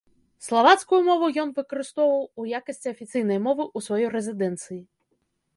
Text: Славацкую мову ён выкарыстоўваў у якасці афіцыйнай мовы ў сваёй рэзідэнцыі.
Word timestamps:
Славацкую 0.45 1.01
мову 1.07 1.27
ён 1.43 1.49
выкарыстоўваў 1.57 2.23
у 2.23 2.41
якасці 2.61 2.87
афіцыйнай 2.95 3.39
мовы 3.49 3.63
ў 3.77 3.89
сваёй 3.89 4.09
рэзідэнцыі. 4.15 4.81